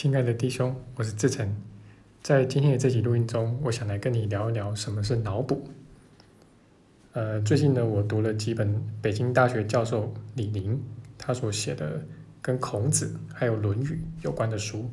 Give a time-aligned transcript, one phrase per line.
[0.00, 1.52] 亲爱的弟兄，我是志成，
[2.22, 5.68] 在今天的这集录音中，我想来跟你聊一聊什么是脑补。
[7.14, 10.80] 呃，最近呢，我读了几本北京大学教授李林
[11.18, 12.00] 他所写的
[12.40, 13.86] 跟孔子还有《论语》
[14.22, 14.88] 有关的书。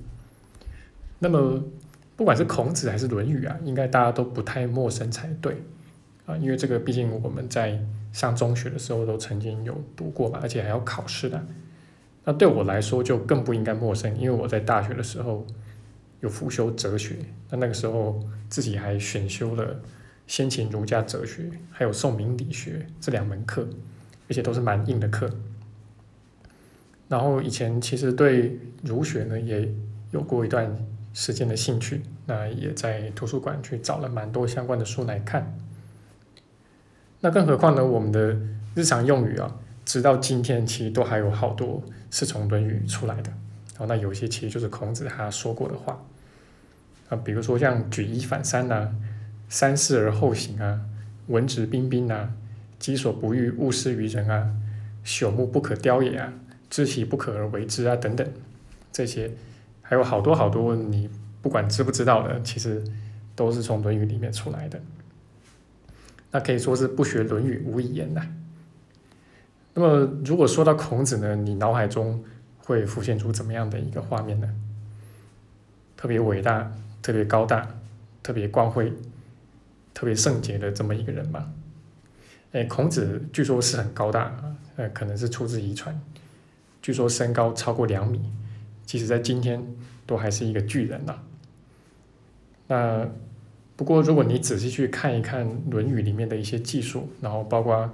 [1.20, 1.64] 那么，
[2.16, 5.62] 不管是孔子还是《论语》啊，应该大家都不太陌生才对
[6.26, 7.80] 啊，因为这个毕竟我们在
[8.12, 11.46] 上中学的时候都曾经有读过嘛，而且还要考试的。
[12.28, 15.46] 那对我来说就更不应该陌生，因为我在大学的时候
[16.22, 17.18] 有辅修哲学，
[17.52, 19.80] 那那个时候自己还选修了
[20.26, 23.68] 先秦儒家哲学，还有宋明理学这两门课，
[24.28, 25.30] 而且都是蛮硬的课。
[27.08, 29.72] 然后以前其实对儒学呢也
[30.10, 30.76] 有过一段
[31.14, 35.56] 时间的兴趣，那也在图书馆去找了蛮多相关的书来看。
[37.22, 38.36] 那更何况呢，我们的
[38.74, 39.60] 日常用语啊。
[39.86, 43.32] 直到今天，其实都还有好多是从《论语》出来的。
[43.78, 46.04] 哦，那有些其实就是孔子他说过的话
[47.10, 48.96] 啊，比如说像“举一反三”呐
[49.48, 50.82] ，“三思而后行”啊
[51.28, 52.34] ，“文质彬彬”啊
[52.80, 54.50] ，“己所不欲，勿施于人”啊
[55.06, 56.34] ，“朽木不可雕也”啊
[56.70, 58.28] ，“知其不可而为之”啊，等等，
[58.92, 59.30] 这些
[59.82, 61.10] 还有好多好多，你
[61.42, 62.84] 不管知不知道的，其实
[63.36, 64.82] 都是从《论语》里面出来的。
[66.32, 68.26] 那可以说是不学《论语》无以言呐。
[69.78, 72.24] 那么，如果说到孔子呢，你脑海中
[72.60, 74.50] 会浮现出怎么样的一个画面呢？
[75.98, 77.68] 特别伟大、特别高大、
[78.24, 78.94] 特别光辉、
[79.94, 81.52] 特别圣洁的这么一个人吗？
[82.54, 86.00] 哎，孔子据说是很高大啊，呃，可能是出自遗传。
[86.82, 88.22] 据说身高超过两米，
[88.86, 89.62] 即使在今天
[90.06, 91.20] 都还是一个巨人呐。
[92.68, 93.06] 那
[93.76, 97.94] 不过，如果你仔细去看一看《论语》里面的一些技术，然后包括。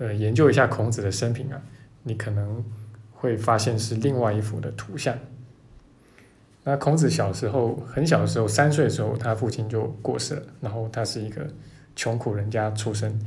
[0.00, 1.60] 呃，研究一下孔子的生平啊，
[2.04, 2.64] 你可能
[3.12, 5.14] 会发现是另外一幅的图像。
[6.64, 11.46] 那孔子小时候很小的时候，三岁的时候，他父亲就过世了，然后他是一个
[11.94, 13.20] 穷苦人家出身，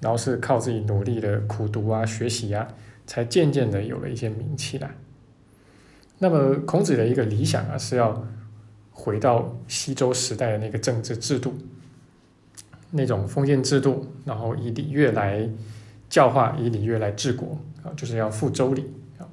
[0.00, 2.68] 然后是靠自己努力的苦读啊、学习啊，
[3.04, 4.88] 才渐渐的有了一些名气啦。
[6.18, 8.24] 那么孔子的一个理想啊，是要
[8.92, 11.58] 回到西周时代的那个政治制度，
[12.92, 15.50] 那种封建制度，然后以礼乐来。
[16.12, 18.84] 教化以礼乐来治国啊，就是要复周礼
[19.18, 19.24] 啊。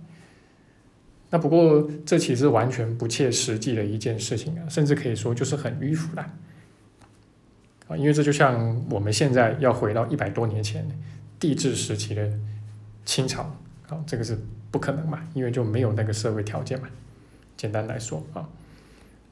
[1.29, 6.21] 那不过这其实完全不切实际的一件事情啊，甚至可以说就是很迂腐的
[7.89, 7.97] 啊。
[7.97, 10.87] 因为这就像我们现在要回到一百多年前
[11.37, 12.31] 帝制时期的
[13.03, 13.41] 清朝
[13.89, 14.39] 啊，这个是
[14.71, 16.87] 不可能嘛，因为就没有那个社会条件嘛。
[17.57, 18.47] 简单来说啊。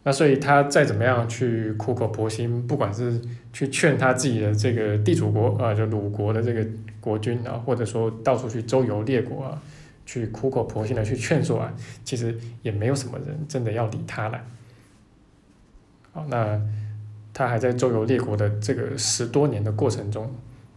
[0.07, 3.19] 那所以他再怎么样去苦口婆心，不管是
[3.51, 6.65] 去劝他自己的这个地主国啊，就鲁国的这个
[7.01, 9.61] 国君啊，或者说到处去周游列国啊，
[10.05, 11.73] 去苦口婆心的去劝说啊，
[12.05, 14.39] 其实也没有什么人真的要理他了。
[16.13, 16.57] 好，那
[17.33, 20.33] 他还在周游列国的这个十多年的过程中，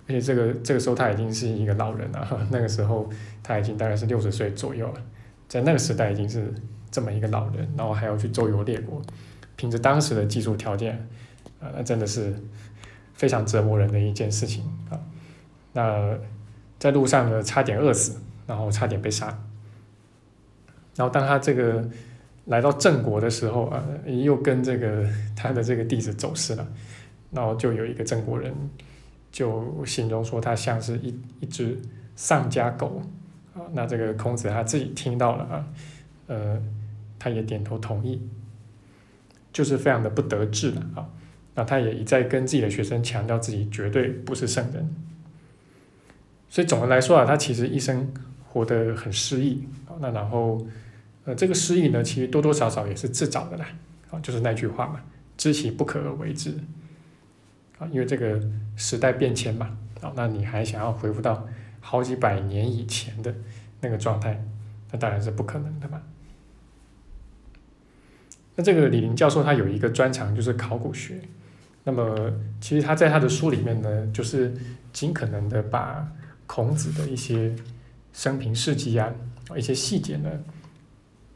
[0.08, 3.08] 而且这个这个时候他已经是一个老人了，那个时候
[3.44, 5.00] 他已经大概是六十岁左右了，
[5.46, 6.52] 在那个时代已经是。
[6.90, 9.00] 这么一个老人，然后还要去周游列国，
[9.54, 11.06] 凭着当时的技术条件，
[11.60, 12.34] 啊，那真的是
[13.14, 14.98] 非常折磨人的一件事情啊。
[15.72, 16.18] 那
[16.78, 19.26] 在路上呢，差点饿死，然后差点被杀。
[20.96, 21.88] 然后当他这个
[22.46, 25.06] 来到郑国的时候啊，又跟这个
[25.36, 26.66] 他的这个弟子走失了，
[27.30, 28.52] 然后就有一个郑国人
[29.30, 31.78] 就形容说他像是一一只
[32.16, 33.00] 丧家狗
[33.54, 33.62] 啊。
[33.72, 35.66] 那这个孔子他自己听到了啊，
[36.26, 36.60] 呃。
[37.20, 38.20] 他也点头同意，
[39.52, 41.08] 就是非常的不得志了啊！
[41.54, 44.88] 那他也一再跟自己的学生强调自己绝对不是圣人，
[46.48, 48.10] 所以总的来说啊，他其实一生
[48.48, 49.94] 活得很失意啊。
[50.00, 50.64] 那然后，
[51.24, 53.66] 呃，这个失意呢，其实多多少少也是自找的啦
[54.10, 55.00] 啊，就是那句话嘛
[55.36, 56.54] ，“知其不可而为之”
[57.78, 58.40] 啊，因为这个
[58.76, 61.46] 时代变迁嘛啊，那你还想要恢复到
[61.80, 63.34] 好几百年以前的
[63.80, 64.42] 那个状态，
[64.92, 66.00] 那当然是不可能的嘛。
[68.56, 71.20] 那这个李林教授他有一个专长就是考古学，
[71.84, 74.52] 那么其实他在他的书里面呢，就是
[74.92, 76.06] 尽可能的把
[76.46, 77.54] 孔子的一些
[78.12, 79.10] 生平事迹啊，
[79.56, 80.28] 一些细节呢，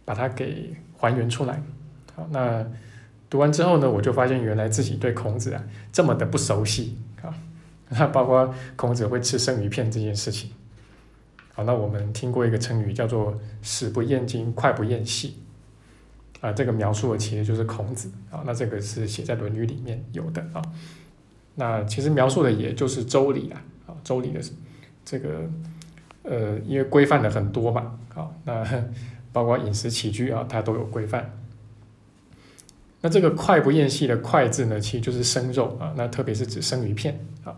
[0.04, 1.62] 把它给还原出来。
[2.14, 2.66] 好，那
[3.30, 7.32] 读完之后呢，我就发现原来自己对孔子啊这么的不熟悉啊，
[7.88, 10.50] 那包括孔子会吃生鱼片这件事情。
[11.54, 15.38] 好，那我们听过一个成语叫做“食不厌精，脍不厌细”。
[16.44, 20.60] 啊，这个描述的其实就是孔子啊，那这个是写在《论语》里面有的啊。
[21.54, 24.40] 那其实描述的也就是周礼啊，啊，周礼的
[25.06, 25.48] 这个
[26.22, 28.62] 呃，因为规范的很多嘛，啊，那
[29.32, 31.32] 包括饮食起居啊，它都有规范。
[33.00, 37.56] 那这个快不厌细的快字呢，其实就是生肉啊，那特别是指生鱼片啊。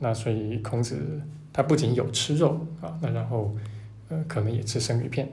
[0.00, 0.98] 那所以孔子
[1.52, 3.54] 他不仅有吃肉啊，那然后
[4.08, 5.30] 呃可能也吃生鱼片。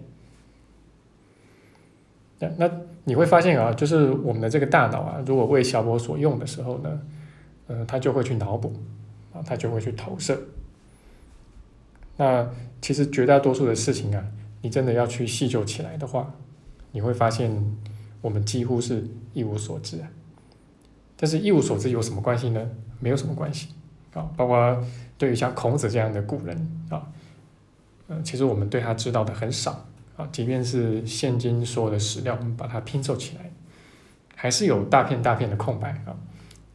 [2.41, 2.71] 那那
[3.03, 7.01] 你会发现啊，就是我们的这个大脑啊，如果为小我所用的时候呢，
[7.67, 8.73] 呃，他就会去脑补
[9.33, 10.39] 啊，他就会去投射。
[12.17, 12.47] 那
[12.81, 14.23] 其实绝大多数的事情啊，
[14.61, 16.33] 你真的要去细究起来的话，
[16.91, 17.51] 你会发现
[18.21, 20.09] 我们几乎是一无所知啊。
[21.17, 22.69] 但是，一无所知有什么关系呢？
[22.99, 23.69] 没有什么关系
[24.13, 24.29] 啊。
[24.35, 24.83] 包括
[25.17, 27.07] 对于像孔子这样的古人啊，
[28.07, 29.85] 呃，其实我们对他知道的很少
[30.31, 33.51] 即便是现今所有的史料，我们把它拼凑起来，
[34.35, 36.15] 还是有大片大片的空白啊。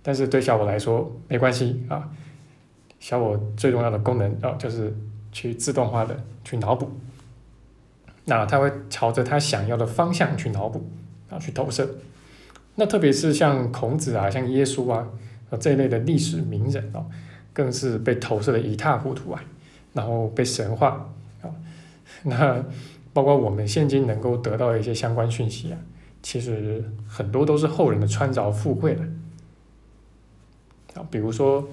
[0.03, 2.11] 但是对小我来说没关系啊。
[2.99, 4.97] 小我最重要的功能啊，就是。
[5.33, 6.91] 去自动化的去脑补，
[8.25, 10.89] 那他会朝着他想要的方向去脑补
[11.29, 11.87] 啊，去投射。
[12.77, 15.07] 那特别是像孔子啊，像耶稣啊，
[15.61, 17.05] 这一类的历史名人啊，
[17.53, 19.45] 更是被投射的一塌糊涂啊，
[19.93, 21.07] 然后被神化
[21.43, 21.53] 啊。
[22.23, 22.65] 那
[23.17, 25.79] 包括我们现今能够得到的一些相关讯息啊，
[26.23, 29.03] 其实很多都是后人的穿凿附会的
[30.95, 31.67] 啊，比如说。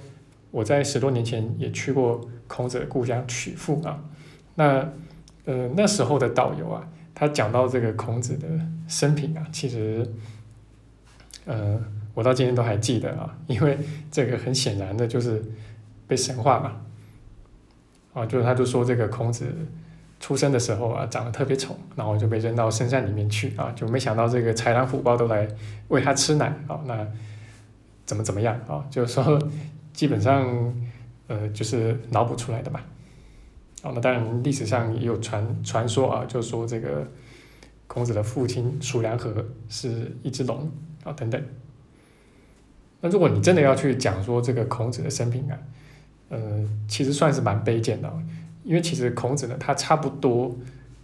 [0.53, 4.03] 我在十多年前也去过孔子的故乡曲阜啊，
[4.53, 4.87] 那
[5.45, 8.47] 呃那时候的导游啊，他讲到这个孔子的
[8.87, 10.07] 生平啊，其实
[11.45, 13.79] 呃我到今天都还记得啊，因为
[14.11, 15.43] 这个很显然的就是
[16.05, 16.81] 被神化嘛，
[18.13, 19.47] 啊就是他就说这个孔子
[20.23, 25.45] 出生的时候啊长得特别丑，然后就被扔到深山里面去啊，就没想到这个豺狼虎豹都来
[25.89, 27.05] 喂他吃奶啊，那
[28.05, 29.37] 怎么怎么样啊，就是说。
[29.93, 30.73] 基本上，
[31.27, 32.79] 呃，就是脑补出来的嘛。
[33.83, 37.07] 啊，那当然历史上也有传传说啊，就是说这个
[37.85, 39.31] 孔子的父亲叔梁纥
[39.69, 40.67] 是一只龙
[41.03, 41.39] 啊等等。
[43.01, 45.55] 那如果你真的要去讲说这个孔子的生平啊，
[46.29, 48.11] 呃，其实算是蛮卑贱的，
[48.63, 50.55] 因为其实孔子呢，他差不多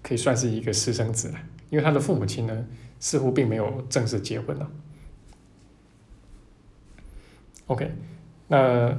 [0.01, 1.35] 可以算是一个私生子了，
[1.69, 2.65] 因为他的父母亲呢，
[2.99, 4.69] 似乎并没有正式结婚了。
[7.67, 7.91] OK。
[8.47, 8.97] 那，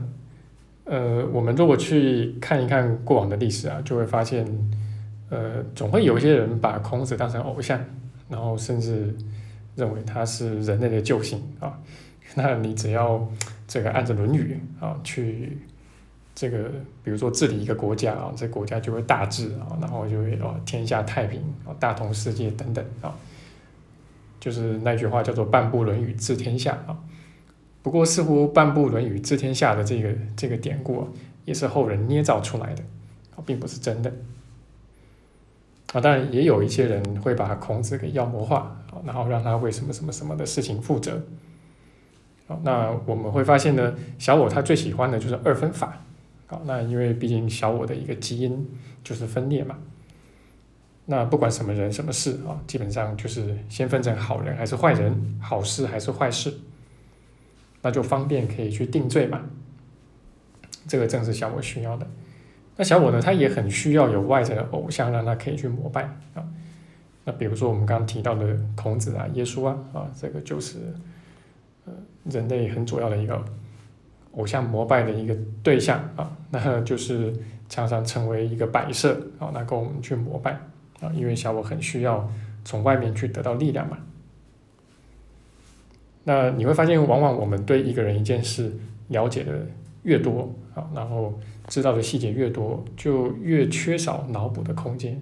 [0.84, 4.46] 呃，我们如果去看一看过往的历史啊，就会发现，
[5.28, 7.84] 呃，总会有一些人把孔子当成偶像，
[8.28, 9.12] 然后甚至
[9.74, 11.80] 认为他是人类的救星啊。
[12.36, 13.28] 那你只要
[13.66, 15.58] 这个按着《论语》啊去
[16.40, 16.70] 这个，
[17.04, 23.14] 比如说治理一个国家啊，这国家就会大治啊，然后就会哦天下太平啊，大同世界等等啊，
[24.40, 26.96] 就是那句话叫做“半部《论语》治天下”啊。
[27.82, 31.08] 不过，似乎半部《论语》治天下的这个这个典故啊，
[31.44, 32.82] 也是后人捏造出来的，
[33.36, 34.10] 啊，并不是真的。
[35.92, 38.60] 啊，当然也有一些人会把孔子给妖魔化，
[38.90, 41.22] 啊，然后让他为什么什么什么的事情负责。
[42.62, 46.02] 那我们会发现呢，小我他最喜欢的就是二分法，
[46.50, 48.68] 好，那因为毕竟小我的一个基因
[49.04, 49.78] 就是分裂嘛。
[51.06, 56.52] 那不管什么人什么事啊，基本上就是先分成好人还是坏人，好事还是坏事。
[57.82, 59.42] 那就方便可以去定罪嘛，
[60.88, 62.06] 这个正是小我需要的。
[62.76, 66.02] 那小我呢，他也很需要有外在的偶像，让他可以去膜拜
[66.34, 66.42] 啊。
[67.24, 70.78] 那比如说我们刚刚提到的孔子啊、耶稣啊，啊，这个就是
[71.84, 71.92] 呃
[72.24, 73.44] 人类很主要的一个
[74.32, 76.36] 偶像膜拜的一个对象啊。
[76.50, 77.32] 那就是
[77.68, 80.52] 常常成为一个摆设啊，那供我们去膜拜
[81.00, 82.28] 啊，因为小我很需要
[82.64, 83.98] 从外面去得到力量嘛。
[86.24, 88.72] 那你会发现，往往我们对一个人、一件事
[89.08, 89.66] 了解的
[90.02, 95.20] 越多啊，然后知道的细节越多，就越缺少脑补的空间。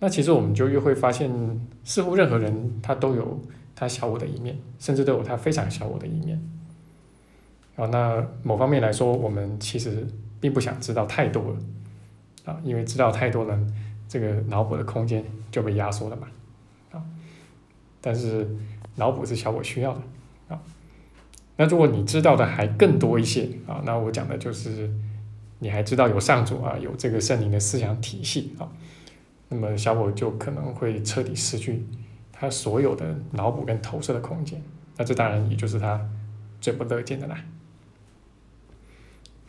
[0.00, 1.30] 那其实我们就越会发现，
[1.84, 3.40] 似乎任何人他都有
[3.76, 6.42] 他小我的一面，甚至都有他非常小我的一面。
[7.76, 10.06] 啊，那某方面来说，我们其实
[10.40, 11.56] 并不想知道太多了
[12.44, 13.58] 啊，因为知道太多了，
[14.08, 16.28] 这个脑补的空间就被压缩了嘛
[16.92, 17.02] 啊。
[18.00, 18.48] 但是。
[18.96, 20.00] 脑补是小我需要的
[20.48, 20.60] 啊，
[21.56, 24.92] 那如果你知道的还更多一些啊，那我讲的就是
[25.60, 28.68] 你还知道有上主啊，有这个圣灵的思想体系啊，
[29.48, 31.86] 那么小我就可能会彻底失去
[32.30, 34.60] 他所有的脑补跟投射的空间，
[34.98, 35.98] 那这当然也就是他
[36.60, 37.42] 最不乐见的啦。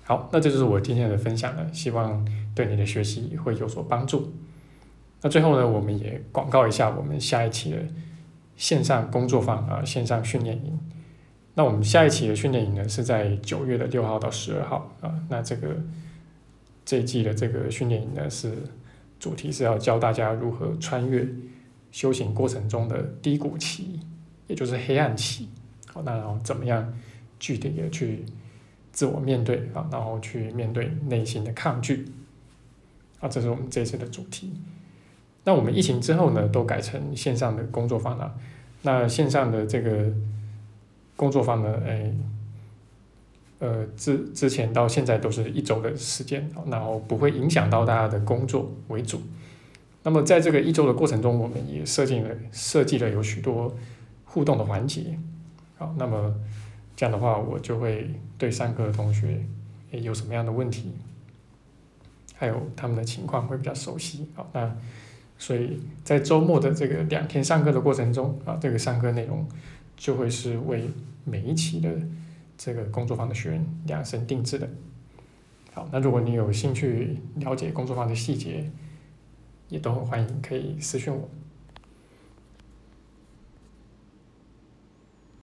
[0.04, 4.32] 好，那这就是我今天的分享了，希望对你的学习会有所帮助。
[5.22, 7.78] 那最后呢，我们也广告一下我们下一期的。
[8.56, 10.80] 线上工作坊啊，线上训练营。
[11.56, 15.12] 那我们下一期的训练营呢，是在九月的六号到十二号啊。
[15.28, 15.76] 那这个
[16.86, 18.54] 这一季的这个训练营呢，是
[19.20, 21.28] 主题是要教大家如何穿越
[21.92, 24.00] 修行过程中的低谷期
[24.46, 25.50] 也就是黑暗期。
[25.92, 26.94] 好，那然后怎么样
[27.40, 28.24] 具体的去
[28.94, 32.06] 自我面对啊，然后去面对内心的抗拒
[33.20, 34.54] 啊，这是我们这次的主题。
[35.44, 38.34] 那我们疫情之后呢，都改成线上的工作坊了。
[38.84, 40.12] 那线上的这个
[41.16, 42.14] 工作坊呢，哎，
[43.60, 49.22] 呃，之之前到现在都是一周的时间，然后不会影响到大家的工作为主。
[50.04, 53.74] 那么在这个一周的过程中，我们也设计了设计了有许多
[54.26, 55.18] 互动的环节。
[55.78, 56.36] 好，那么
[56.96, 59.46] 这样的话，我就会对上课的同学
[59.92, 60.92] 诶有什么样的问题，
[62.36, 64.28] 还有他们的情况会比较熟悉。
[64.36, 64.76] 好，那。
[65.36, 69.46] 所以在周末的这个两天上课的过程中啊，这个上课内容
[69.98, 70.90] 就会是为
[71.26, 71.92] 每一期的
[72.58, 74.70] 这个工作坊的学员量身定制的。
[75.74, 78.70] 好，那如果你有兴趣了解工作坊的细节，
[79.68, 81.28] 也都很欢迎可以私信我。